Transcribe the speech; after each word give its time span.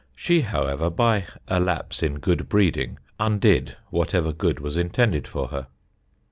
She, 0.15 0.41
however, 0.41 0.89
by 0.89 1.25
a 1.47 1.59
lapse 1.59 2.01
in 2.01 2.15
good 2.17 2.49
breeding, 2.49 2.97
undid 3.19 3.77
whatever 3.91 4.33
good 4.33 4.59
was 4.59 4.75
intended 4.75 5.27
for 5.27 5.49
her. 5.49 5.67